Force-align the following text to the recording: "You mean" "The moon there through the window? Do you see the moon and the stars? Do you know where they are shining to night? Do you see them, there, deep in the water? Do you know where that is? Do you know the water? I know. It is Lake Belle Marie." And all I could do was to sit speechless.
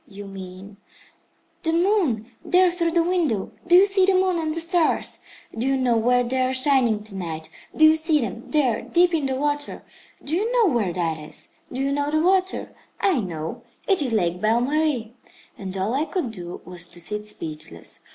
"You 0.07 0.25
mean" 0.25 0.77
"The 1.61 1.71
moon 1.73 2.25
there 2.43 2.71
through 2.71 2.89
the 2.93 3.03
window? 3.03 3.51
Do 3.67 3.75
you 3.75 3.85
see 3.85 4.07
the 4.07 4.15
moon 4.15 4.39
and 4.39 4.51
the 4.51 4.59
stars? 4.59 5.19
Do 5.55 5.67
you 5.67 5.77
know 5.77 5.95
where 5.95 6.23
they 6.23 6.41
are 6.41 6.55
shining 6.55 7.03
to 7.03 7.15
night? 7.15 7.49
Do 7.77 7.85
you 7.85 7.95
see 7.95 8.19
them, 8.19 8.49
there, 8.49 8.81
deep 8.81 9.13
in 9.13 9.27
the 9.27 9.35
water? 9.35 9.83
Do 10.23 10.35
you 10.35 10.51
know 10.53 10.73
where 10.73 10.91
that 10.91 11.19
is? 11.19 11.53
Do 11.71 11.81
you 11.83 11.91
know 11.91 12.09
the 12.09 12.19
water? 12.19 12.71
I 12.99 13.19
know. 13.19 13.61
It 13.87 14.01
is 14.01 14.11
Lake 14.11 14.41
Belle 14.41 14.61
Marie." 14.61 15.13
And 15.55 15.77
all 15.77 15.93
I 15.93 16.05
could 16.05 16.31
do 16.31 16.61
was 16.65 16.87
to 16.87 16.99
sit 16.99 17.27
speechless. 17.27 17.99